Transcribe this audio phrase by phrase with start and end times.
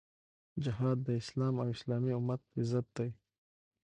[0.63, 3.09] جهاد د اسلام او اسلامي امت عزت دی.